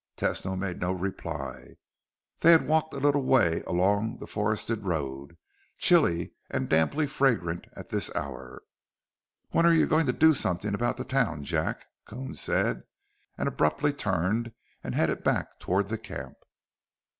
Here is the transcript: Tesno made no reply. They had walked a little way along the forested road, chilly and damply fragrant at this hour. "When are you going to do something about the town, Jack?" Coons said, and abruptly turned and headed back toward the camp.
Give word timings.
Tesno 0.17 0.55
made 0.57 0.81
no 0.81 0.93
reply. 0.93 1.75
They 2.39 2.53
had 2.53 2.67
walked 2.67 2.91
a 2.95 2.99
little 2.99 3.21
way 3.21 3.61
along 3.67 4.17
the 4.17 4.25
forested 4.25 4.83
road, 4.83 5.37
chilly 5.77 6.33
and 6.49 6.67
damply 6.67 7.05
fragrant 7.05 7.67
at 7.73 7.89
this 7.89 8.09
hour. 8.15 8.63
"When 9.51 9.63
are 9.63 9.73
you 9.73 9.85
going 9.85 10.07
to 10.07 10.11
do 10.11 10.33
something 10.33 10.73
about 10.73 10.97
the 10.97 11.05
town, 11.05 11.43
Jack?" 11.43 11.85
Coons 12.07 12.39
said, 12.41 12.81
and 13.37 13.47
abruptly 13.47 13.93
turned 13.93 14.53
and 14.83 14.95
headed 14.95 15.23
back 15.23 15.59
toward 15.59 15.89
the 15.89 15.99
camp. 15.99 16.33